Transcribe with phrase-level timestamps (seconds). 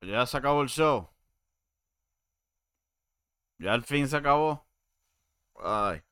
[0.00, 1.10] Ya se acabó el show.
[3.58, 4.66] Ya al fin se acabó.
[5.56, 6.02] Ay.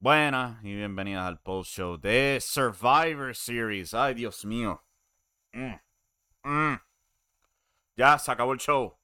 [0.00, 3.92] Buenas y bienvenidas al post show de Survivor Series.
[3.94, 4.82] Ay, Dios mío.
[5.52, 5.74] Mm.
[6.44, 6.80] Mm.
[7.96, 8.96] Ya se acabó el show.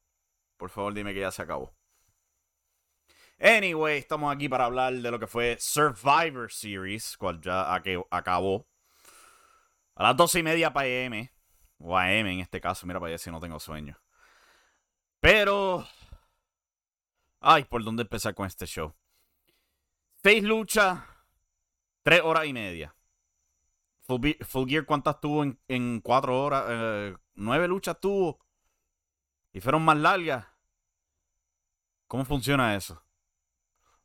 [0.57, 1.74] Por favor, dime que ya se acabó.
[3.39, 7.73] Anyway, estamos aquí para hablar de lo que fue Survivor Series, cual ya
[8.09, 8.65] acabó.
[9.95, 11.31] A las 12 y media PM.
[11.79, 13.99] O AM en este caso, mira para allá si no tengo sueño.
[15.19, 15.85] Pero.
[17.41, 18.95] Ay, ¿por dónde empezar con este show?
[20.23, 20.99] Seis luchas,
[22.03, 22.95] tres horas y media.
[24.03, 26.65] Full, Gear, ¿cuántas tuvo en, cuatro horas?
[26.69, 28.39] Eh, nueve luchas tuvo.
[29.51, 30.47] Y fueron más largas.
[32.07, 33.04] ¿Cómo funciona eso?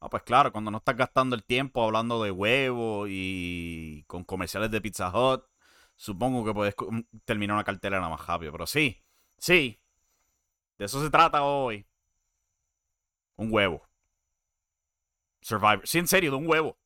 [0.00, 4.70] Ah, pues claro, cuando no estás gastando el tiempo hablando de huevo y con comerciales
[4.70, 5.44] de Pizza Hut,
[5.96, 6.74] supongo que puedes
[7.26, 8.52] terminar una cartelera más rápido.
[8.52, 9.02] Pero sí,
[9.38, 9.78] sí,
[10.78, 11.86] de eso se trata hoy.
[13.36, 13.82] Un huevo.
[15.42, 15.86] Survivor.
[15.86, 16.78] Sí, en serio, de un huevo.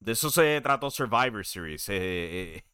[0.00, 1.88] De eso se trató Survivor Series.
[1.88, 1.96] Eh,
[2.56, 2.64] eh,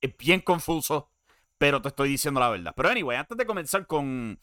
[0.00, 1.10] es bien confuso,
[1.58, 2.72] pero te estoy diciendo la verdad.
[2.76, 4.38] Pero anyway, antes de comenzar con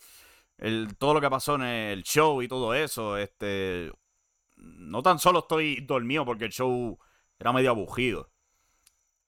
[0.58, 3.92] el, todo lo que pasó en el show y todo eso, este,
[4.60, 7.00] no tan solo estoy dormido porque el show
[7.40, 8.32] era medio aburrido.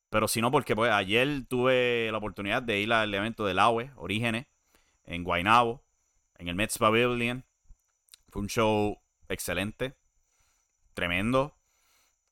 [0.09, 4.47] Pero sino porque pues, ayer tuve la oportunidad de ir al evento del AWE, Orígenes,
[5.05, 5.83] en Guaynabo,
[6.37, 7.45] en el Mets Pavilion.
[8.29, 9.95] Fue un show excelente,
[10.93, 11.57] tremendo.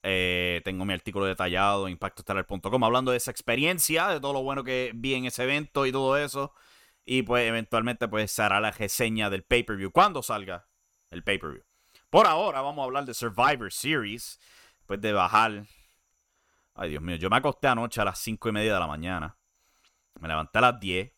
[0.04, 4.64] Eh, tengo mi artículo detallado en impactostellar.com hablando de esa experiencia, de todo lo bueno
[4.64, 6.54] que vi en ese evento y todo eso.
[7.06, 10.68] Y pues eventualmente pues se hará la reseña del pay-per-view cuando salga
[11.10, 11.64] el pay-per-view.
[12.10, 14.40] Por ahora vamos a hablar de Survivor Series.
[14.80, 15.66] Después de bajar.
[16.74, 17.18] Ay, Dios mío.
[17.18, 19.38] Yo me acosté anoche a las 5 y media de la mañana.
[20.20, 21.14] Me levanté a las 10.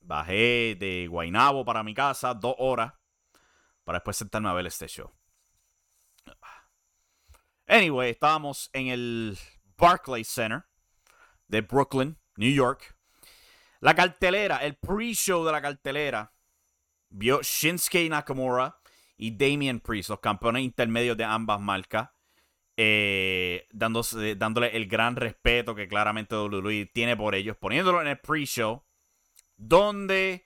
[0.00, 2.94] Bajé de Guainabo para mi casa dos horas.
[3.84, 5.12] Para después sentarme a ver este show.
[7.66, 9.38] Anyway, estábamos en el
[9.76, 10.64] Barclays Center
[11.48, 12.96] de Brooklyn, New York.
[13.80, 16.32] La cartelera, el pre-show de la cartelera,
[17.10, 18.80] vio Shinsuke Nakamura
[19.16, 22.10] y Damian Priest, los campeones intermedios de ambas marcas,
[22.76, 28.82] eh, dándole el gran respeto que claramente WWE tiene por ellos, poniéndolo en el pre-show,
[29.56, 30.44] donde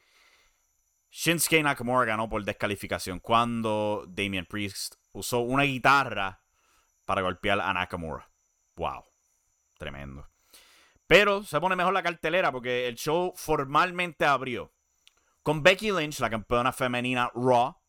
[1.11, 6.41] Shinsuke Nakamura ganó por descalificación cuando Damian Priest usó una guitarra
[7.05, 8.31] para golpear a Nakamura.
[8.77, 9.03] Wow,
[9.77, 10.29] tremendo.
[11.09, 14.73] Pero se pone mejor la cartelera porque el show formalmente abrió
[15.43, 17.80] con Becky Lynch, la campeona femenina Raw,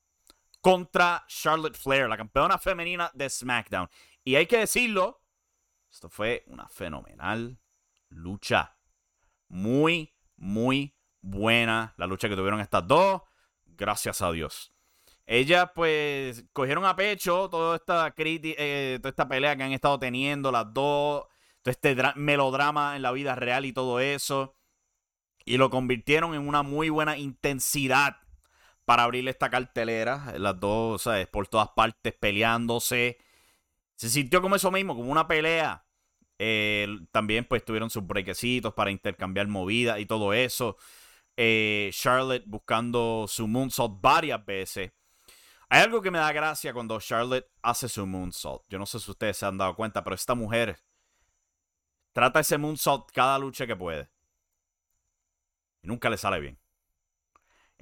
[0.61, 3.89] contra Charlotte Flair, la campeona femenina de SmackDown.
[4.23, 5.21] Y hay que decirlo,
[5.91, 7.59] esto fue una fenomenal
[8.09, 8.77] lucha.
[9.49, 13.21] Muy, muy buena la lucha que tuvieron estas dos.
[13.65, 14.71] Gracias a Dios.
[15.25, 20.51] Ellas, pues, cogieron a pecho toda esta, eh, toda esta pelea que han estado teniendo,
[20.51, 21.25] las dos,
[21.61, 24.55] todo este melodrama en la vida real y todo eso.
[25.45, 28.17] Y lo convirtieron en una muy buena intensidad
[28.85, 30.33] para abrir esta cartelera.
[30.37, 31.27] Las dos, ¿sabes?
[31.27, 33.17] Por todas partes peleándose.
[33.95, 35.85] Se sintió como eso mismo, como una pelea.
[36.39, 40.77] Eh, también pues tuvieron sus brequecitos para intercambiar movidas y todo eso.
[41.37, 44.91] Eh, Charlotte buscando su moonsault varias veces.
[45.69, 48.63] Hay algo que me da gracia cuando Charlotte hace su moonsault.
[48.69, 50.79] Yo no sé si ustedes se han dado cuenta, pero esta mujer
[52.13, 54.09] trata ese moonsault cada lucha que puede.
[55.83, 56.60] Y nunca le sale bien.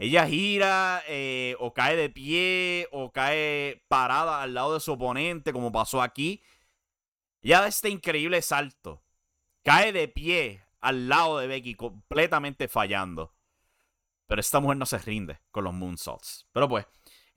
[0.01, 5.51] Ella gira eh, o cae de pie o cae parada al lado de su oponente,
[5.51, 6.41] como pasó aquí.
[7.41, 9.03] Ella da este increíble salto.
[9.61, 13.35] Cae de pie al lado de Becky, completamente fallando.
[14.25, 16.47] Pero esta mujer no se rinde con los moonsaults.
[16.53, 16.85] Pero pues,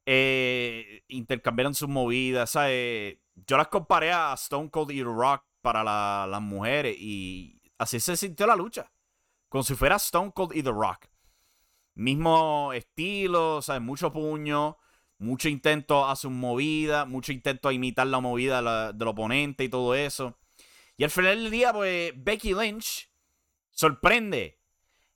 [0.06, 2.52] eh, intercambiaron sus movidas.
[2.54, 8.46] Yo las comparé a Stone Cold y Rock para las mujeres y así se sintió
[8.46, 8.92] la lucha.
[9.48, 11.11] Como si fuera Stone Cold y The Rock.
[11.94, 13.82] Mismo estilo, ¿sabes?
[13.82, 14.78] Mucho puño,
[15.18, 19.94] mucho intento a su movida, mucho intento a imitar la movida del oponente y todo
[19.94, 20.38] eso.
[20.96, 23.10] Y al final del día, pues, Becky Lynch
[23.70, 24.60] sorprende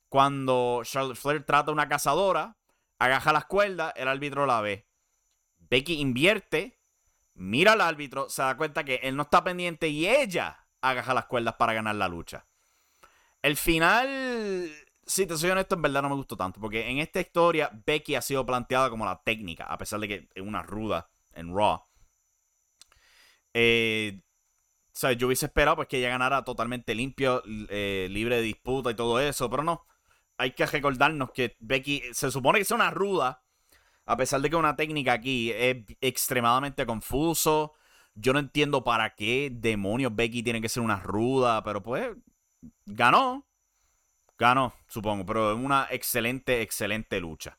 [0.09, 2.57] cuando Charlotte Flair trata a una cazadora,
[2.99, 4.89] agaja las cuerdas, el árbitro la ve.
[5.59, 6.81] Becky invierte,
[7.35, 11.27] mira al árbitro, se da cuenta que él no está pendiente y ella agaja las
[11.27, 12.47] cuerdas para ganar la lucha.
[13.43, 14.71] El final
[15.07, 16.61] si te soy honesto, en verdad no me gustó tanto.
[16.61, 20.29] Porque en esta historia, Becky ha sido planteada como la técnica, a pesar de que
[20.35, 21.83] es una ruda en Raw.
[23.55, 24.21] Eh,
[24.97, 28.95] sea, yo hubiese esperado pues, que ella ganara totalmente limpio, eh, libre de disputa y
[28.95, 29.87] todo eso, pero no.
[30.39, 33.43] Hay que recordarnos que Becky se supone que es una ruda,
[34.07, 37.75] a pesar de que una técnica aquí es extremadamente confuso.
[38.15, 42.11] Yo no entiendo para qué demonios Becky tiene que ser una ruda, pero pues
[42.87, 43.46] ganó.
[44.39, 47.59] Ganó, supongo, pero una excelente, excelente lucha.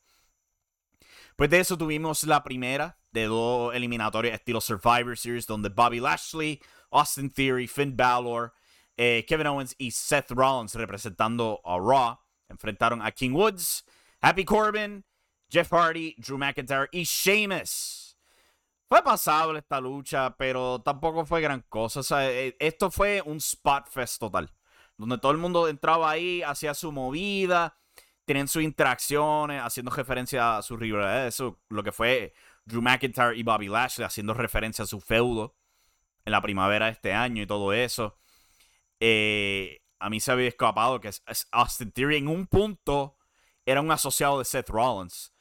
[1.34, 6.60] Pues de eso tuvimos la primera de dos eliminatorias estilo Survivor Series, donde Bobby Lashley,
[6.90, 8.52] Austin Theory, Finn Balor,
[8.96, 13.84] eh, Kevin Owens y Seth Rollins representando a Raw enfrentaron a King Woods,
[14.20, 15.04] Happy Corbin,
[15.48, 18.16] Jeff Hardy, Drew McIntyre y Sheamus.
[18.88, 22.00] Fue pasable esta lucha, pero tampoco fue gran cosa.
[22.30, 24.50] Eh, esto fue un spot fest total
[24.98, 27.76] donde todo el mundo entraba ahí, hacía su movida,
[28.24, 31.26] tenían sus interacciones, haciendo referencia a su rivalidad.
[31.26, 32.34] Eso, lo que fue
[32.66, 35.56] Drew McIntyre y Bobby Lashley, haciendo referencia a su feudo
[36.24, 38.18] en la primavera de este año y todo eso.
[39.00, 41.10] Eh, a mí se había escapado que
[41.52, 43.16] Austin Theory en un punto
[43.64, 45.32] era un asociado de Seth Rollins.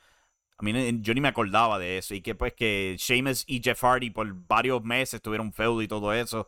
[0.58, 2.16] A mí yo ni me acordaba de eso.
[2.16, 6.14] Y que pues que Sheamus y Jeff Hardy por varios meses tuvieron feudo y todo
[6.14, 6.48] eso.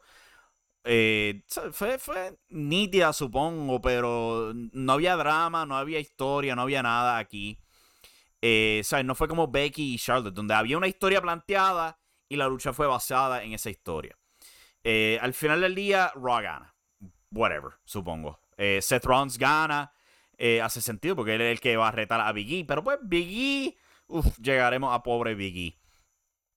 [0.84, 7.18] Eh, fue, fue nítida, supongo, pero no había drama, no había historia, no había nada
[7.18, 7.60] aquí.
[8.42, 9.06] Eh, ¿sabes?
[9.06, 12.00] No fue como Becky y Charlotte, donde había una historia planteada
[12.30, 14.18] y la lucha fue basada en esa historia.
[14.84, 16.76] Eh, al final del día, Raw gana.
[17.32, 18.40] Whatever, supongo.
[18.58, 19.94] Seth Rollins gana.
[20.64, 22.66] hace sentido porque él es el que va a retar a Biggie.
[22.66, 23.78] Pero pues Biggie,
[24.42, 25.79] llegaremos a pobre Biggie.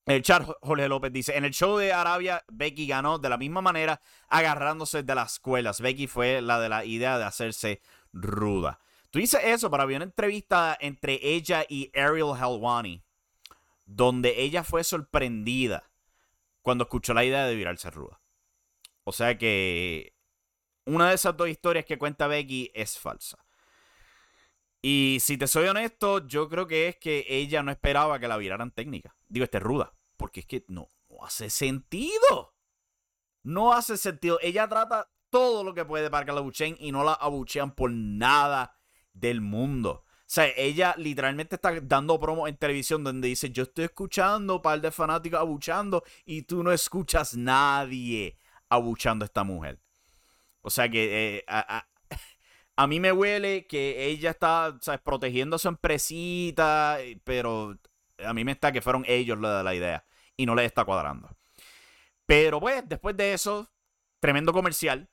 [0.04, 3.62] El chat Jorge López dice, en el show de Arabia, Becky ganó de la misma
[3.62, 5.81] manera agarrándose de las escuelas.
[5.81, 7.81] Becky fue la de la idea de hacerse
[8.12, 8.81] ruda.
[9.10, 13.04] Tú dices eso, pero había una entrevista entre ella y Ariel Helwani,
[13.84, 15.88] donde ella fue sorprendida
[16.62, 18.20] cuando escuchó la idea de virarse ruda.
[19.04, 20.14] O sea que
[20.84, 23.38] una de esas dos historias que cuenta Becky es falsa.
[24.81, 28.37] Y si te soy honesto, yo creo que es que ella no esperaba que la
[28.37, 29.14] viraran técnica.
[29.32, 29.94] Digo, este ruda.
[30.19, 32.55] Porque es que no, no hace sentido.
[33.43, 34.38] No hace sentido.
[34.43, 37.90] Ella trata todo lo que puede para que la abucheen y no la abuchean por
[37.90, 38.76] nada
[39.14, 40.05] del mundo.
[40.06, 44.81] O sea, ella literalmente está dando promo en televisión donde dice, yo estoy escuchando par
[44.81, 48.37] de fanáticos abuchando y tú no escuchas nadie
[48.69, 49.81] abuchando a esta mujer.
[50.61, 51.87] O sea que eh, a
[52.87, 55.00] mí me huele que ella está ¿sabes?
[55.00, 57.78] protegiendo a su empresita, pero
[58.19, 60.05] a mí me está que fueron ellos los de la idea
[60.37, 61.37] y no les está cuadrando.
[62.26, 63.70] Pero pues, después de eso,
[64.20, 65.09] tremendo comercial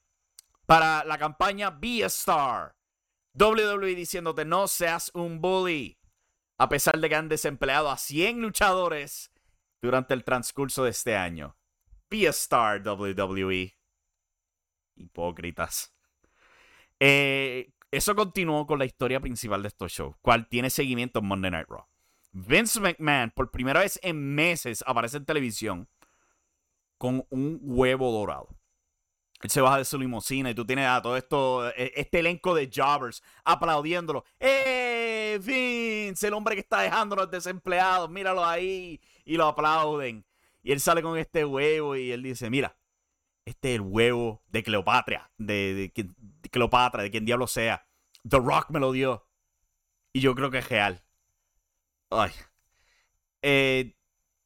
[0.65, 2.75] para la campaña Be a Star.
[3.33, 5.97] WWE diciéndote no seas un bully.
[6.57, 9.31] A pesar de que han desempleado a 100 luchadores
[9.81, 11.57] durante el transcurso de este año.
[12.09, 13.75] Be a Star, WWE.
[14.95, 15.95] Hipócritas.
[16.99, 21.51] Eh, eso continuó con la historia principal de estos shows, cual tiene seguimiento en Monday
[21.51, 21.87] Night Raw.
[22.31, 25.89] Vince McMahon, por primera vez en meses, aparece en televisión
[26.97, 28.49] con un huevo dorado.
[29.41, 32.53] Él se baja de su limusina y tú tienes a todo esto, e, este elenco
[32.53, 34.25] de jobbers aplaudiéndolo.
[34.39, 36.27] ¡Eh, Vince!
[36.27, 38.99] El hombre que está dejando a los desempleados, míralo ahí.
[39.23, 40.25] Y lo aplauden.
[40.61, 42.77] Y él sale con este huevo y él dice, mira,
[43.45, 45.91] este es el huevo de Cleopatra, de,
[46.51, 47.87] Cleopatra, de quien diablo sea.
[48.27, 49.25] The Rock me lo dio.
[50.11, 51.03] Y yo creo que es real.
[52.09, 52.31] Ay.
[53.41, 53.95] Eh,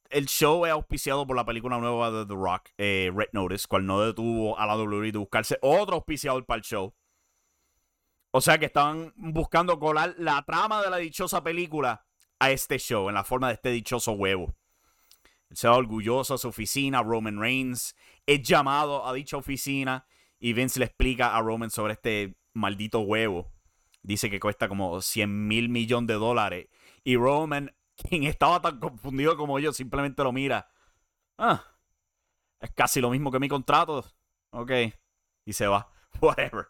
[0.10, 3.86] el show es auspiciado por la película nueva de The Rock, eh, Red Notice, cual
[3.86, 6.94] no detuvo a la WWE de buscarse otro auspiciador para el show.
[8.32, 12.06] O sea que estaban buscando colar la trama de la dichosa película
[12.40, 14.56] a este show, en la forma de este dichoso huevo.
[15.50, 20.06] Él se va orgulloso a su oficina, Roman Reigns es llamado a dicha oficina
[20.40, 23.52] y Vince le explica a Roman sobre este maldito huevo.
[24.02, 26.68] Dice que cuesta como 100 mil millones de dólares.
[27.04, 30.70] Y Roman, quien estaba tan confundido como yo, simplemente lo mira.
[31.38, 31.64] Ah,
[32.60, 34.06] es casi lo mismo que mi contrato.
[34.52, 34.72] Ok.
[35.46, 35.92] Y se va.
[36.22, 36.68] Whatever.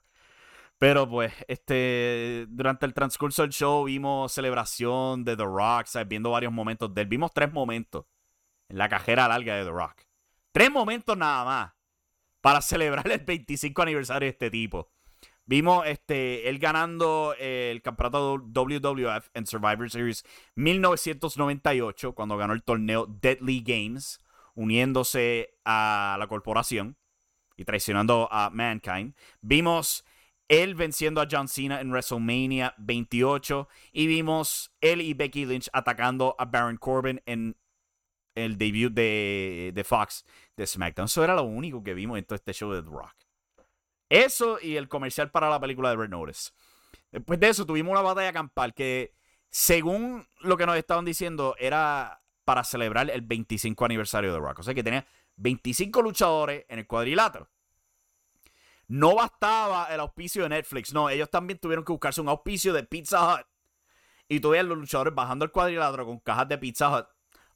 [0.80, 6.52] Pero pues, este, durante el transcurso del show vimos celebración de The Rock, viendo varios
[6.52, 7.08] momentos de él.
[7.08, 8.06] Vimos tres momentos
[8.70, 10.02] en la cajera larga de The Rock.
[10.52, 11.74] Tres momentos nada más
[12.42, 14.92] para celebrar el 25 aniversario de este tipo.
[15.46, 20.24] Vimos este, él ganando el campeonato WWF en Survivor Series
[20.56, 24.20] 1998, cuando ganó el torneo Deadly Games,
[24.56, 26.98] uniéndose a la corporación
[27.58, 29.16] y traicionando a Mankind.
[29.42, 30.06] Vimos
[30.48, 36.36] él venciendo a John Cena en WrestleMania 28 y vimos él y Becky Lynch atacando
[36.38, 37.58] a Baron Corbin en
[38.36, 41.06] el debut de, de Fox de SmackDown.
[41.06, 43.23] Eso era lo único que vimos en todo este show de The Rock.
[44.14, 46.52] Eso y el comercial para la película de Red Notice.
[47.12, 49.16] Después de eso tuvimos una batalla campal que,
[49.50, 54.60] según lo que nos estaban diciendo, era para celebrar el 25 aniversario de Rock.
[54.60, 57.50] O sea que tenía 25 luchadores en el cuadrilátero.
[58.88, 62.84] No bastaba el auspicio de Netflix, no, ellos también tuvieron que buscarse un auspicio de
[62.84, 63.48] Pizza Hut.
[64.28, 67.08] Y tuvieron los luchadores bajando el cuadrilátero con cajas de Pizza Hut,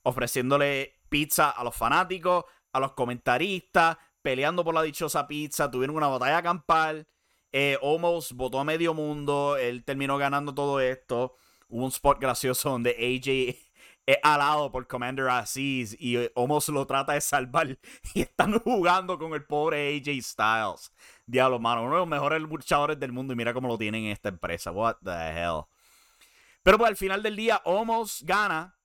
[0.02, 3.98] ofreciéndole pizza a los fanáticos, a los comentaristas,
[4.28, 5.72] peleando por la dichosa pizza.
[5.72, 7.08] Tuvieron una batalla campal.
[7.54, 9.56] Eh, Almost votó a medio mundo.
[9.56, 11.38] Él terminó ganando todo esto.
[11.70, 13.58] Hubo un spot gracioso donde AJ
[14.06, 17.80] es alado por Commander Aziz y Almost lo trata de salvar.
[18.14, 20.92] Y están jugando con el pobre AJ Styles.
[21.26, 21.84] Diablo, mano.
[21.84, 23.32] Uno de los mejores luchadores del mundo.
[23.32, 24.74] Y mira cómo lo tienen en esta empresa.
[24.74, 25.62] What the hell.
[26.64, 28.78] Pero pues al final del día, Almost gana.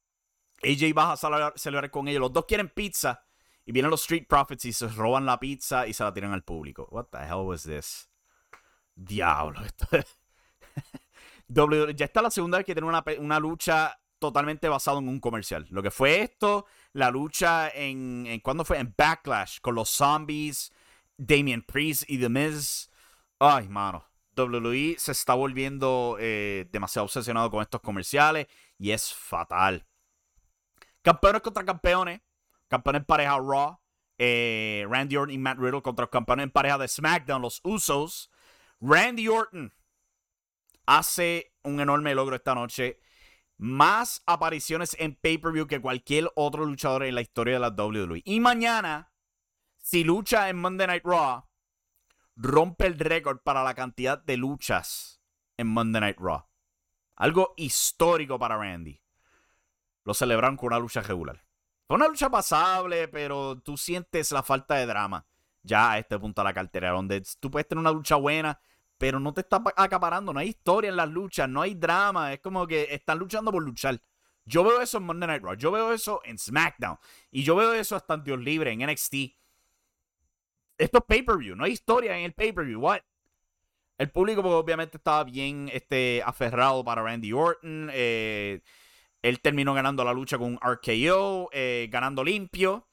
[0.63, 2.21] AJ baja a celebrar con ellos.
[2.21, 3.25] Los dos quieren pizza.
[3.64, 6.42] Y vienen los Street Profits y se roban la pizza y se la tiran al
[6.42, 6.88] público.
[6.90, 8.09] What the hell was this?
[8.95, 9.61] Diablo.
[9.64, 9.87] Esto
[11.95, 15.66] ya está la segunda vez que tiene una, una lucha totalmente basada en un comercial.
[15.71, 18.78] Lo que fue esto, la lucha en, en ¿cuándo fue?
[18.78, 20.73] En Backlash con los zombies,
[21.16, 22.90] Damien Priest y The Miz.
[23.38, 24.07] Ay, mano.
[24.37, 28.47] WWE se está volviendo eh, demasiado obsesionado con estos comerciales
[28.78, 29.87] y es fatal.
[31.02, 32.21] Campeones contra campeones.
[32.73, 33.79] Campeones en pareja Raw.
[34.17, 38.31] Eh, Randy Orton y Matt Riddle contra los campeones en pareja de SmackDown, los Usos.
[38.81, 39.75] Randy Orton
[40.87, 42.99] hace un enorme logro esta noche.
[43.59, 48.23] Más apariciones en pay-per-view que cualquier otro luchador en la historia de la WWE.
[48.25, 49.12] Y mañana,
[49.76, 51.45] si lucha en Monday Night Raw,
[52.37, 55.21] rompe el récord para la cantidad de luchas
[55.59, 56.47] en Monday Night Raw.
[57.17, 58.99] Algo histórico para Randy.
[60.05, 61.42] Lo celebraron con una lucha regular.
[61.93, 65.27] Fue una lucha pasable, pero tú sientes la falta de drama
[65.63, 68.59] ya a este punto de la cartera, donde tú puedes tener una lucha buena,
[68.97, 72.41] pero no te está acaparando, no hay historia en las luchas, no hay drama, es
[72.41, 74.01] como que están luchando por luchar.
[74.47, 76.97] Yo veo eso en Monday Night Raw, yo veo eso en SmackDown,
[77.31, 79.15] y yo veo eso hasta en Dios Libre, en NXT.
[80.79, 82.89] Esto es pay-per-view, no hay historia en el pay-per-view?
[83.99, 88.63] El público pues, obviamente estaba bien este, aferrado para Randy Orton, eh,
[89.23, 92.88] él terminó ganando la lucha con un RKO, eh, ganando limpio.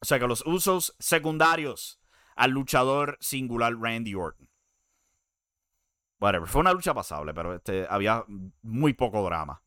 [0.00, 2.00] O sea que los usos secundarios
[2.34, 4.48] al luchador singular Randy Orton.
[6.18, 6.48] Whatever.
[6.48, 8.24] Fue una lucha pasable, pero este, había
[8.62, 9.62] muy poco drama.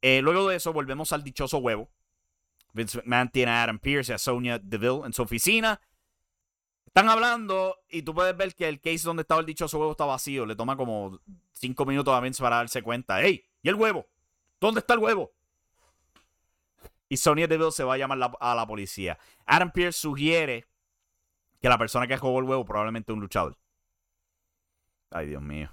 [0.00, 1.90] Eh, luego de eso, volvemos al dichoso huevo.
[2.72, 5.80] Vince McMahon tiene a Adam Pierce y a Sonia Deville en su oficina.
[6.86, 10.04] Están hablando y tú puedes ver que el case donde estaba el dichoso huevo está
[10.04, 10.46] vacío.
[10.46, 11.20] Le toma como
[11.52, 13.22] cinco minutos a Vince para darse cuenta.
[13.22, 13.44] ¡Ey!
[13.62, 14.06] ¿Y el huevo?
[14.64, 15.30] ¿Dónde está el huevo?
[17.10, 19.18] Y Sonia Deville se va a llamar a la policía.
[19.44, 20.66] Adam Pierce sugiere
[21.60, 23.58] que la persona que jugó el huevo probablemente un luchador.
[25.10, 25.70] Ay, Dios mío.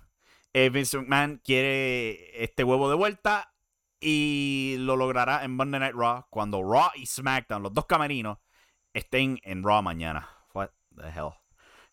[0.52, 3.54] Eh, Vince McMahon quiere este huevo de vuelta
[4.02, 8.40] y lo logrará en Monday Night Raw cuando Raw y SmackDown, los dos camerinos,
[8.94, 10.28] estén en Raw mañana.
[10.54, 11.32] What the hell.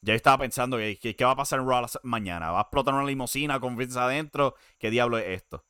[0.01, 2.51] Ya estaba pensando que, qué va a pasar en Raw mañana.
[2.51, 4.57] ¿Va a explotar una limusina con Vince adentro?
[4.81, 5.65] ¿Qué diablo es esto?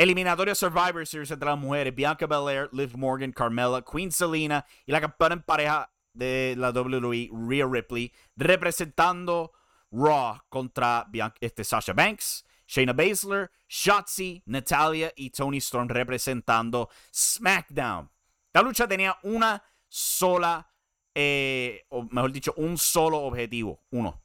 [0.00, 5.00] Eliminatoria Survivor Series entre las mujeres: Bianca Belair, Liv Morgan, Carmella, Queen Selina y la
[5.02, 9.52] campeona en pareja de la WWE, Rhea Ripley, representando
[9.92, 11.06] Raw contra
[11.38, 18.10] este, Sasha Banks, Shayna Baszler, Shotzi, Natalia y Tony Storm representando SmackDown.
[18.54, 20.66] La lucha tenía una sola,
[21.14, 23.82] eh, o mejor dicho, un solo objetivo.
[23.90, 24.22] Uno.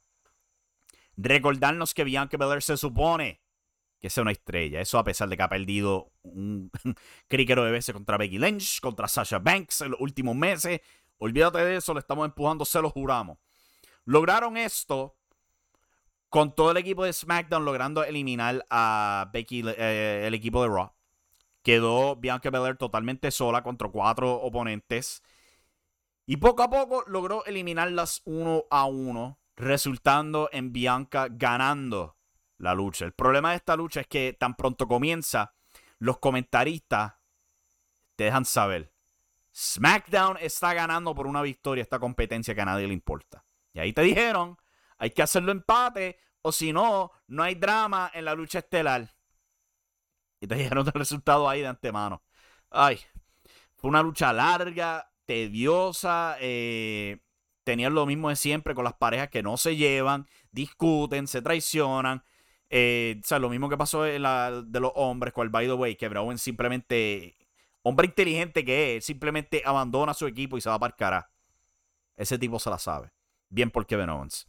[1.18, 3.42] Recordarnos que Bianca Belair se supone
[4.00, 4.80] que sea una estrella.
[4.80, 6.70] Eso a pesar de que ha perdido un
[7.28, 10.80] criquero de veces contra Becky Lynch, contra Sasha Banks en los últimos meses.
[11.18, 13.38] Olvídate de eso, le estamos empujando, se lo juramos.
[14.04, 15.16] Lograron esto
[16.28, 20.92] con todo el equipo de SmackDown logrando eliminar a Becky, eh, el equipo de Raw.
[21.62, 25.22] Quedó Bianca Belair totalmente sola contra cuatro oponentes.
[26.26, 32.15] Y poco a poco logró eliminarlas uno a uno, resultando en Bianca ganando
[32.58, 33.04] la lucha.
[33.04, 35.54] El problema de esta lucha es que tan pronto comienza,
[35.98, 37.14] los comentaristas
[38.16, 38.92] te dejan saber.
[39.54, 43.44] SmackDown está ganando por una victoria esta competencia que a nadie le importa.
[43.72, 44.58] Y ahí te dijeron,
[44.98, 49.14] hay que hacerlo empate o si no, no hay drama en la lucha estelar.
[50.40, 52.22] Y te dijeron el resultado ahí de antemano.
[52.70, 53.00] Ay,
[53.74, 56.36] fue una lucha larga, tediosa.
[56.40, 57.18] Eh,
[57.64, 62.22] tenían lo mismo de siempre con las parejas que no se llevan, discuten, se traicionan.
[62.68, 65.66] Eh, o sea, lo mismo que pasó en la de los hombres con el By
[65.66, 67.36] the Way, que Brown simplemente
[67.88, 71.30] Hombre inteligente que es, simplemente abandona su equipo y se va para el cara.
[72.16, 73.12] Ese tipo se la sabe.
[73.48, 74.48] Bien por Kevin Owens.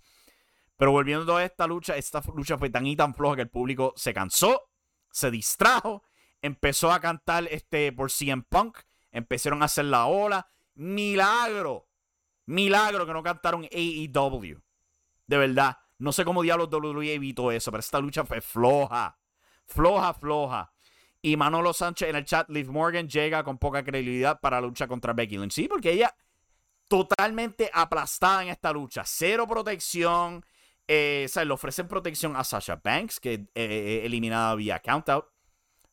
[0.75, 3.93] Pero volviendo a esta lucha, esta lucha fue tan y tan floja que el público
[3.95, 4.71] se cansó,
[5.11, 6.03] se distrajo,
[6.41, 8.79] empezó a cantar este por CM Punk,
[9.11, 10.49] empezaron a hacer la ola.
[10.73, 11.87] Milagro,
[12.47, 14.63] milagro que no cantaron AEW.
[15.27, 19.17] De verdad, no sé cómo diablos WWE evitó eso, pero esta lucha fue floja,
[19.65, 20.71] floja, floja.
[21.21, 24.87] Y Manolo Sánchez en el chat, Liv Morgan llega con poca credibilidad para la lucha
[24.87, 25.53] contra Becky Lynch.
[25.53, 26.15] Sí, porque ella
[26.87, 29.03] totalmente aplastada en esta lucha.
[29.05, 30.45] Cero protección.
[30.87, 35.25] Eh, le ofrecen protección a Sasha Banks, que es eh, eh, eliminada vía countout.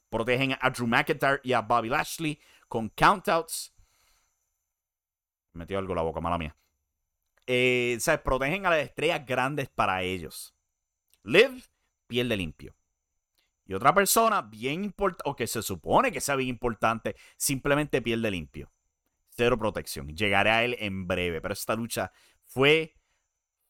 [0.09, 3.75] Protegen a Drew McIntyre y a Bobby Lashley con countouts.
[5.55, 6.55] Metió algo la boca, mala mía.
[7.47, 10.55] Sea, protegen a las estrellas grandes para ellos.
[11.23, 11.65] Liv
[12.07, 12.75] pierde limpio.
[13.67, 18.31] Y otra persona bien importante, o que se supone que sea bien importante, simplemente pierde
[18.31, 18.71] limpio.
[19.31, 20.15] Cero protección.
[20.15, 22.13] Llegaré a él en breve, pero esta lucha
[22.45, 22.95] fue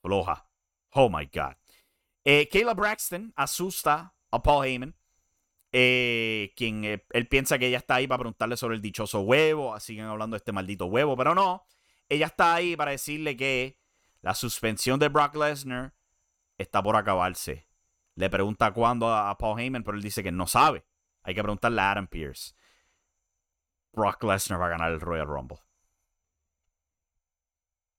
[0.02, 0.48] floja.
[0.90, 1.54] Oh my God.
[2.24, 4.94] Eh, Kayla Braxton asusta a Paul Heyman.
[5.72, 9.78] Eh, quien eh, él piensa que ella está ahí para preguntarle sobre el dichoso huevo.
[9.80, 11.66] Siguen hablando de este maldito huevo, pero no.
[12.08, 13.78] Ella está ahí para decirle que
[14.20, 15.94] la suspensión de Brock Lesnar
[16.58, 17.66] está por acabarse.
[18.14, 20.84] Le pregunta cuándo a Paul Heyman, pero él dice que no sabe.
[21.22, 22.54] Hay que preguntarle a Adam Pierce.
[23.92, 25.58] Brock Lesnar va a ganar el Royal Rumble.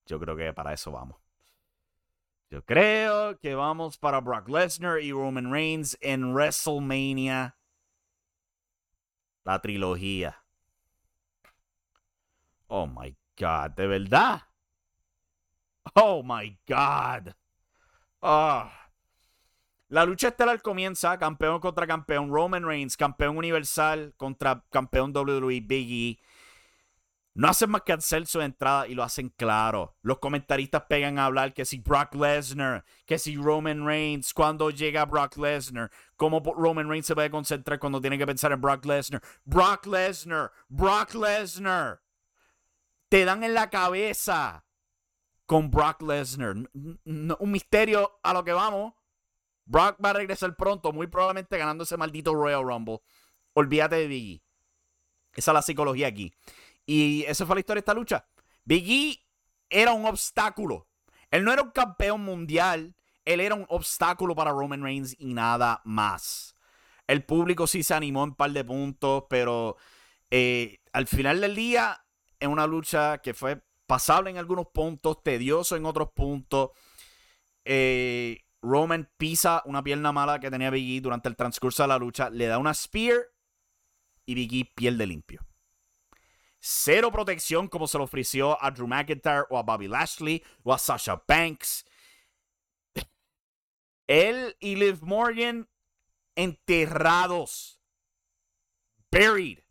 [0.05, 1.17] Yo creo que para eso vamos.
[2.49, 7.57] Yo creo que vamos para Brock Lesnar y Roman Reigns en WrestleMania.
[9.43, 10.43] La trilogía.
[12.67, 14.41] Oh my God, de verdad.
[15.95, 17.33] Oh my God.
[18.21, 18.71] Ah.
[19.87, 25.91] La lucha estelar comienza campeón contra campeón, Roman Reigns, campeón universal contra campeón WWE Big
[25.91, 26.19] E.
[27.35, 29.97] No hacen más que hacer su entrada y lo hacen claro.
[30.01, 35.05] Los comentaristas pegan a hablar que si Brock Lesnar, que si Roman Reigns, cuando llega
[35.05, 39.21] Brock Lesnar, cómo Roman Reigns se puede concentrar cuando tiene que pensar en Brock Lesnar.
[39.43, 42.04] Brock Lesnar, Brock Lesnar.
[43.15, 44.65] Te dan en la cabeza
[45.45, 46.69] con Brock Lesnar.
[46.75, 48.93] Un misterio a lo que vamos.
[49.63, 52.99] Brock va a regresar pronto, muy probablemente ganando ese maldito Royal Rumble.
[53.53, 54.43] Olvídate de Biggie.
[55.33, 56.33] Esa es la psicología aquí.
[56.85, 58.27] Y esa fue la historia de esta lucha.
[58.65, 59.25] Biggie
[59.69, 60.89] era un obstáculo.
[61.31, 62.97] Él no era un campeón mundial.
[63.23, 66.57] Él era un obstáculo para Roman Reigns y nada más.
[67.07, 69.77] El público sí se animó en un par de puntos, pero
[70.31, 72.04] eh, al final del día,
[72.39, 76.71] en una lucha que fue pasable en algunos puntos, tedioso en otros puntos.
[77.63, 82.29] Eh, Roman pisa una pierna mala que tenía Biggie durante el transcurso de la lucha,
[82.29, 83.27] le da una spear
[84.25, 85.45] y Biggie pierde limpio.
[86.59, 90.79] Cero protección como se lo ofreció a Drew McIntyre o a Bobby Lashley o a
[90.79, 91.85] Sasha Banks.
[94.07, 95.69] Él y Liv Morgan
[96.35, 97.79] enterrados.
[99.11, 99.64] Buried.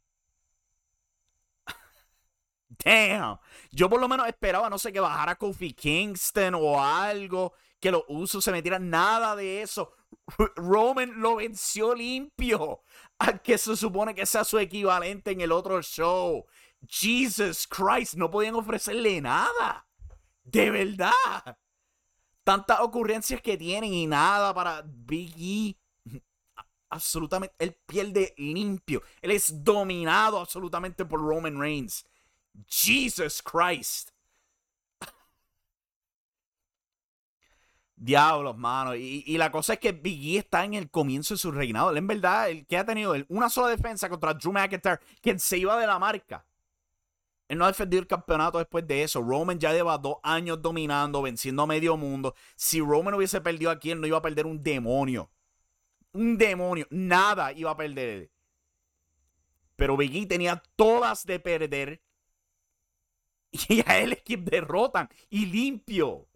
[2.85, 3.39] Damn.
[3.71, 8.03] Yo por lo menos esperaba, no sé, que bajara Kofi Kingston o algo que los
[8.09, 9.93] usos se metieran, nada de eso.
[10.57, 12.83] Roman lo venció limpio,
[13.19, 16.47] al que se supone que sea su equivalente en el otro show.
[16.89, 19.87] Jesus Christ, no podían ofrecerle nada.
[20.43, 21.59] De verdad.
[22.43, 25.77] Tantas ocurrencias que tienen y nada para Big E.
[26.91, 29.03] Absolutamente, él pierde limpio.
[29.21, 32.07] Él es dominado absolutamente por Roman Reigns.
[32.67, 34.11] Jesus Christ.
[37.97, 38.95] Diablos, mano.
[38.95, 41.91] Y, la cosa es que Biggie está en el comienzo de su reinado.
[41.91, 45.59] Él, en verdad, el que ha tenido una sola defensa contra Drew McIntyre, quien se
[45.59, 46.45] iba de la marca.
[47.49, 49.23] Él no ha defendido el campeonato después de eso.
[49.23, 52.35] Roman ya lleva dos años dominando, venciendo a medio mundo.
[52.57, 55.31] Si Roman hubiese perdido aquí, él no iba a perder un demonio.
[56.13, 56.87] Un demonio.
[56.91, 58.31] Nada iba a perder.
[59.77, 62.03] Pero Biggie tenía todas de perder.
[63.69, 65.09] Y a él es quien derrotan.
[65.31, 66.27] Y limpio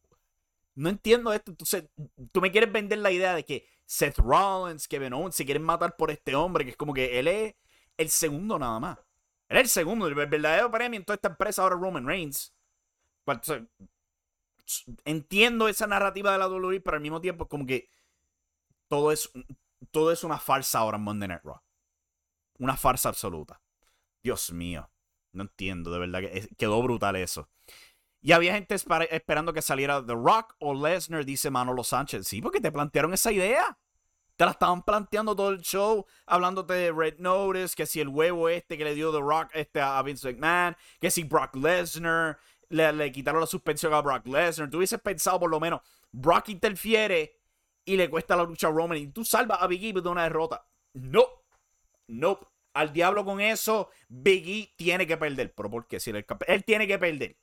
[0.78, 1.50] no entiendo esto.
[1.50, 1.84] Entonces,
[2.30, 5.96] tú me quieres vender la idea de que Seth Rollins, Kevin Owens se quieren matar
[5.96, 7.54] por este hombre, que es como que él es
[7.96, 8.98] el segundo nada más.
[9.48, 12.54] Él es el segundo, el verdadero premio en toda esta empresa ahora Roman Reigns.
[15.04, 17.90] entiendo esa narrativa de la WWE, pero al mismo tiempo es como que
[18.86, 19.30] todo es,
[19.90, 21.60] todo es una farsa ahora en Monday Night Raw.
[22.58, 23.60] Una farsa absoluta.
[24.22, 24.88] Dios mío.
[25.32, 27.48] No entiendo, de verdad que quedó brutal eso.
[28.20, 32.26] Y había gente esperando que saliera The Rock o Lesnar, dice Manolo Sánchez.
[32.26, 33.78] Sí, porque te plantearon esa idea.
[34.36, 38.48] Te la estaban planteando todo el show, hablándote de Red Notice, que si el huevo
[38.48, 42.38] este que le dio The Rock este a Vince McMahon, que si Brock Lesnar,
[42.68, 44.70] le, quitaron la suspensión a Brock Lesnar.
[44.70, 45.80] Tú hubieses pensado por lo menos,
[46.12, 47.36] Brock interfiere
[47.84, 50.24] y le cuesta la lucha a Roman y tú salvas a Big E de una
[50.24, 50.64] derrota.
[50.92, 51.24] No,
[52.06, 52.38] no.
[52.78, 55.52] Al diablo con eso, Big E tiene que perder.
[55.52, 55.98] Pero ¿por qué?
[55.98, 57.36] Si él, él tiene que perder.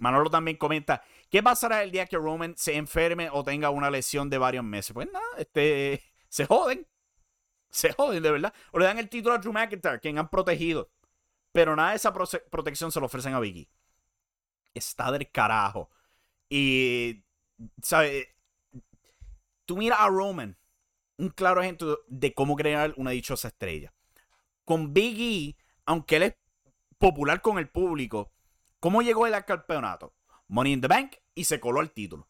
[0.00, 4.28] Manolo también comenta, ¿qué pasará el día que Roman se enferme o tenga una lesión
[4.28, 4.92] de varios meses?
[4.92, 6.84] Pues nada, este, se joden.
[7.70, 8.52] Se joden, de verdad.
[8.72, 10.90] O le dan el título a Drew McIntyre, quien han protegido.
[11.52, 13.68] Pero nada de esa protección se lo ofrecen a Biggie.
[14.74, 15.90] Está del carajo.
[16.48, 17.22] Y,
[17.80, 18.26] ¿sabes?
[19.64, 20.56] Tú miras a Roman,
[21.18, 23.92] un claro ejemplo de cómo crear una dichosa estrella.
[24.64, 26.34] Con Biggie, aunque él es
[26.98, 28.32] popular con el público,
[28.82, 30.12] ¿Cómo llegó él al campeonato?
[30.48, 32.28] Money in the Bank y se coló el título.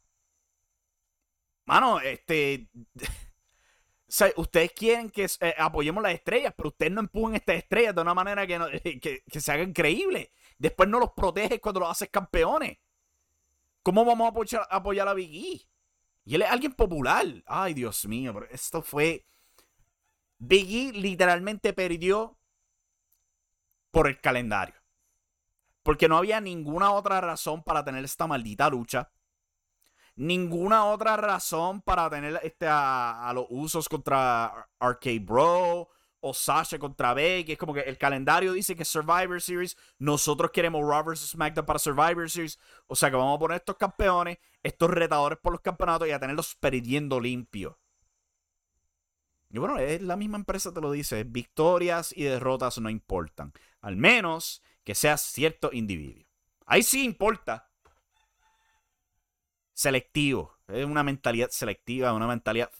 [1.65, 2.69] Mano, este.
[4.37, 8.13] ustedes quieren que eh, apoyemos las estrellas, pero ustedes no empujen estas estrellas de una
[8.13, 10.29] manera que, que, se hagan creíbles.
[10.59, 12.77] Después no los proteges cuando los haces campeones.
[13.83, 15.67] ¿Cómo vamos a apoyar, a, apoyar a Big E?
[16.25, 17.27] Y él es alguien popular.
[17.47, 19.27] Ay, Dios mío, pero esto fue.
[20.39, 22.39] Big E literalmente perdió
[23.91, 24.75] por el calendario.
[25.83, 29.11] Porque no había ninguna otra razón para tener esta maldita lucha.
[30.15, 35.89] Ninguna otra razón para tener este, a, los usos contra Arcade Bro
[36.23, 37.53] o Sasha contra Becky.
[37.53, 39.77] Es como que el calendario dice que Survivor Series.
[39.99, 41.31] Nosotros queremos Raw vs.
[41.31, 42.59] SmackDown para Survivor Series.
[42.87, 46.19] O sea que vamos a poner estos campeones, estos retadores por los campeonatos y a
[46.19, 47.79] tenerlos perdiendo limpio.
[49.51, 51.25] Y bueno, es la misma empresa te lo dice.
[51.25, 53.53] Victorias y derrotas no importan.
[53.83, 56.25] Al menos que sea cierto individuo.
[56.65, 57.69] Ahí sí importa.
[59.75, 60.59] Selectivo.
[60.69, 62.71] Es una mentalidad selectiva, una mentalidad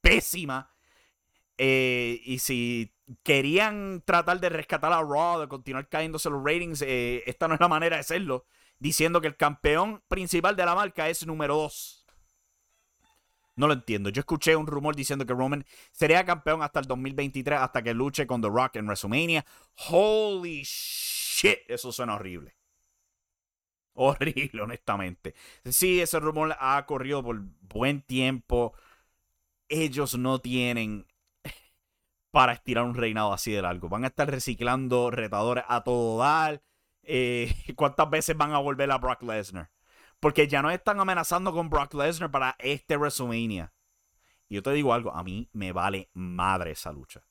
[0.00, 0.74] pésima.
[1.62, 2.90] Eh, y si
[3.22, 7.60] querían tratar de rescatar a Raw, de continuar cayéndose los ratings, eh, esta no es
[7.60, 8.46] la manera de hacerlo.
[8.78, 12.06] Diciendo que el campeón principal de la marca es número 2.
[13.56, 14.08] No lo entiendo.
[14.08, 18.26] Yo escuché un rumor diciendo que Roman sería campeón hasta el 2023, hasta que luche
[18.26, 19.44] con The Rock en WrestleMania.
[19.90, 22.56] Holy shit eso suena horrible.
[23.92, 25.34] Horrible, honestamente.
[25.66, 28.72] Sí, ese rumor ha corrido por buen tiempo.
[29.68, 31.06] Ellos no tienen
[32.30, 33.88] para estirar un reinado así de largo.
[33.88, 36.62] Van a estar reciclando retadores a todo dar.
[37.02, 39.70] Eh, ¿Cuántas veces van a volver a Brock Lesnar?
[40.20, 43.72] Porque ya no están amenazando con Brock Lesnar para este WrestleMania.
[44.48, 47.24] Y yo te digo algo, a mí me vale madre esa lucha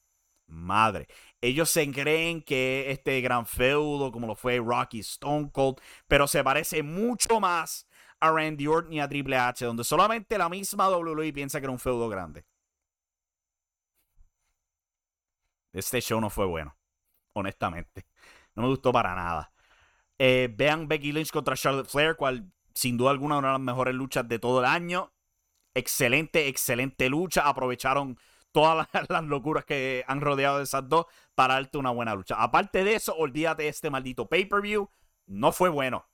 [0.50, 1.08] madre.
[1.42, 6.44] Ellos se creen que este gran feudo, como lo fue Rocky Stone Cold, pero se
[6.44, 7.88] parece mucho más
[8.20, 11.72] a Randy Orton y a Triple H, donde solamente la misma WWE piensa que era
[11.72, 12.46] un feudo grande.
[15.74, 16.76] Este show no fue bueno,
[17.34, 18.06] honestamente.
[18.56, 19.52] No me gustó para nada.
[20.18, 23.96] Eh, vean Becky Lynch contra Charlotte Flair, cual sin duda alguna una de las mejores
[23.96, 25.14] luchas de todo el año.
[25.74, 27.48] Excelente, excelente lucha.
[27.48, 28.18] Aprovecharon
[28.52, 31.06] todas las, locuras que han rodeado de esas dos
[31.36, 32.36] para darte una buena lucha.
[32.36, 34.90] Aparte de eso, olvídate de este maldito pay-per-view.
[35.28, 36.10] No fue bueno.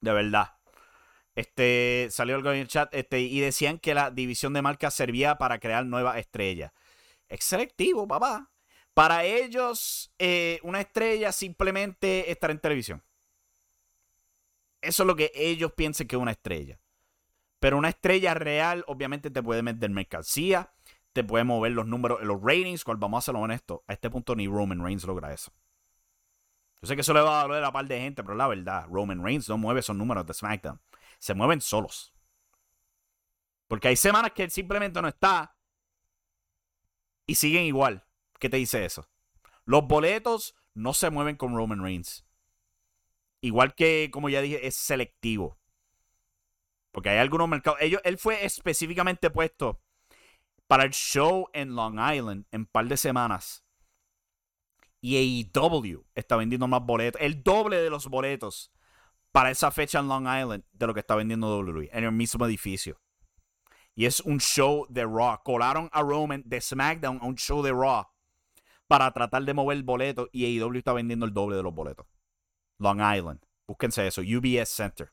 [0.00, 0.54] De verdad.
[1.34, 5.36] Este, salió algo en el chat este, y decían que la división de marcas servía
[5.36, 6.72] para crear nuevas estrellas.
[7.34, 8.48] Es selectivo, papá.
[8.94, 13.02] Para ellos, eh, una estrella simplemente estar en televisión.
[14.80, 16.78] Eso es lo que ellos piensan que es una estrella.
[17.58, 20.72] Pero una estrella real, obviamente, te puede meter mercancía,
[21.12, 24.36] te puede mover los números, los ratings, cual vamos a ser honestos, a este punto
[24.36, 25.50] ni Roman Reigns logra eso.
[26.82, 28.86] Yo sé que eso le va a doler a par de gente, pero la verdad,
[28.88, 30.80] Roman Reigns no mueve esos números de SmackDown.
[31.18, 32.14] Se mueven solos.
[33.66, 35.53] Porque hay semanas que él simplemente no está
[37.26, 38.06] y siguen igual.
[38.38, 39.08] ¿Qué te dice eso?
[39.64, 42.26] Los boletos no se mueven con Roman Reigns.
[43.40, 45.58] Igual que, como ya dije, es selectivo.
[46.92, 47.80] Porque hay algunos mercados.
[47.80, 49.80] Ellos, él fue específicamente puesto
[50.66, 53.64] para el show en Long Island en un par de semanas.
[55.00, 58.72] Y AEW está vendiendo más boletos, el doble de los boletos
[59.32, 62.46] para esa fecha en Long Island de lo que está vendiendo WWE en el mismo
[62.46, 63.00] edificio.
[63.94, 65.42] Y es un show de Raw.
[65.44, 68.06] Colaron a Roman de SmackDown a un show de Raw
[68.86, 72.06] para tratar de mover el boleto y AEW está vendiendo el doble de los boletos.
[72.78, 73.40] Long Island.
[73.66, 74.20] Búsquense eso.
[74.20, 75.12] UBS Center.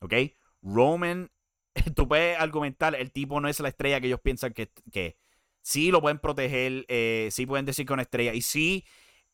[0.00, 0.14] ¿Ok?
[0.62, 1.30] Roman
[1.94, 5.16] tú puedes argumentar, el tipo no es la estrella que ellos piensan que, que
[5.62, 8.84] sí lo pueden proteger, eh, sí pueden decir que es una estrella y sí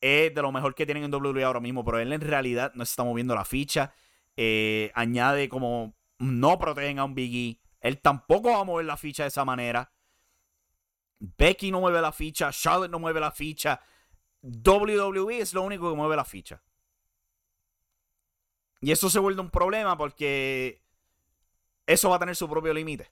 [0.01, 2.85] es de lo mejor que tienen en WWE ahora mismo, pero él en realidad no
[2.85, 3.93] se está moviendo la ficha.
[4.37, 9.25] Eh, añade como no protegen a un Biggie, Él tampoco va a mover la ficha
[9.25, 9.93] de esa manera.
[11.19, 13.81] Becky no mueve la ficha, Charlotte no mueve la ficha.
[14.43, 16.63] WWE es lo único que mueve la ficha.
[18.81, 20.81] Y eso se vuelve un problema porque
[21.87, 23.11] eso va a tener su propio límite.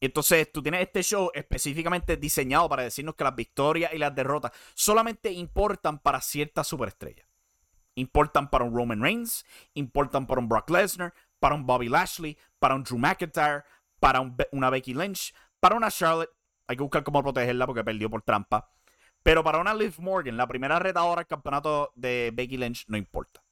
[0.00, 4.52] Entonces, tú tienes este show específicamente diseñado para decirnos que las victorias y las derrotas
[4.74, 7.26] solamente importan para ciertas superestrellas.
[7.94, 12.74] Importan para un Roman Reigns, importan para un Brock Lesnar, para un Bobby Lashley, para
[12.74, 13.64] un Drew McIntyre,
[14.00, 14.20] para
[14.52, 16.30] una Becky Lynch, para una Charlotte.
[16.66, 18.70] Hay que buscar cómo protegerla porque perdió por trampa.
[19.22, 23.42] Pero para una Liv Morgan, la primera retadora al campeonato de Becky Lynch, no importa.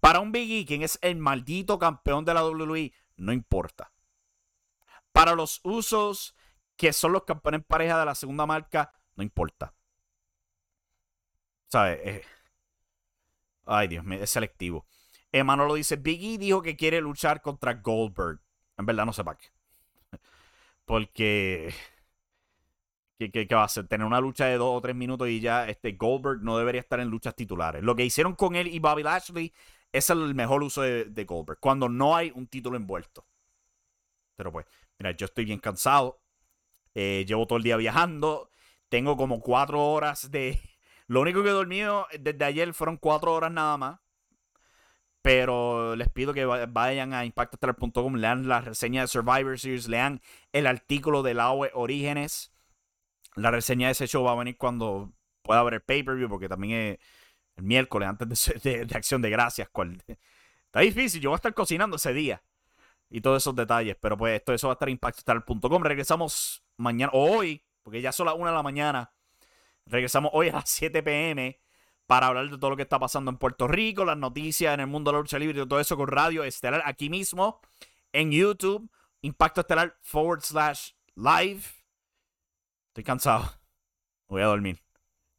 [0.00, 3.92] Para un Big E, quien es el maldito campeón de la WWE, no importa.
[5.12, 6.36] Para los usos,
[6.76, 9.74] que son los campeones pareja de la segunda marca, no importa.
[11.66, 11.98] ¿Sabes?
[12.04, 12.24] Eh,
[13.66, 14.86] ay, Dios mío, es selectivo.
[15.32, 18.40] Lo dice, Biggie dijo que quiere luchar contra Goldberg.
[18.76, 19.48] En verdad no sé para qué.
[20.84, 21.74] Porque...
[23.18, 23.88] ¿Qué, va a hacer?
[23.88, 27.00] Tener una lucha de dos o tres minutos y ya este Goldberg no debería estar
[27.00, 27.82] en luchas titulares.
[27.82, 29.52] Lo que hicieron con él y Bobby Lashley
[29.90, 31.58] es el mejor uso de Goldberg.
[31.58, 33.26] Cuando no hay un título envuelto.
[34.36, 34.66] Pero pues,
[34.98, 36.20] Mira, yo estoy bien cansado.
[36.94, 38.50] Eh, llevo todo el día viajando.
[38.88, 40.60] Tengo como cuatro horas de.
[41.06, 44.00] Lo único que he dormido desde ayer fueron cuatro horas nada más.
[45.22, 50.20] Pero les pido que vayan a impactostar.com, lean la reseña de Survivor Series, lean
[50.52, 52.52] el artículo del AOE Orígenes.
[53.34, 56.72] La reseña de ese show va a venir cuando pueda ver el pay-per-view, porque también
[56.72, 56.98] es
[57.56, 59.68] el miércoles antes de, de Acción de Gracias.
[60.66, 62.42] Está difícil, yo voy a estar cocinando ese día
[63.10, 63.96] y todos esos detalles.
[64.00, 65.82] Pero pues esto eso va a estar en.
[65.82, 69.12] Regresamos mañana, o hoy, porque ya son las 1 de la mañana.
[69.86, 71.60] Regresamos hoy a las 7 pm
[72.08, 74.86] para hablar de todo lo que está pasando en Puerto Rico, las noticias en el
[74.86, 77.60] mundo de la lucha libre y todo eso con Radio Estelar aquí mismo
[78.14, 78.90] en YouTube.
[79.20, 81.60] Impacto Estelar forward slash live.
[82.88, 83.52] Estoy cansado.
[84.26, 84.82] Voy a dormir.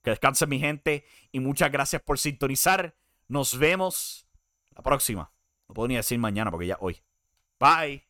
[0.03, 2.95] Que descanse mi gente y muchas gracias por sintonizar.
[3.27, 4.27] Nos vemos
[4.75, 5.31] la próxima.
[5.67, 7.01] No puedo ni decir mañana porque ya hoy.
[7.59, 8.05] Bye.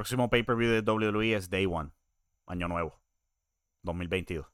[0.00, 1.90] Próximo pay-per-view de WWE es Day One,
[2.50, 3.00] año nuevo,
[3.82, 4.46] 2022.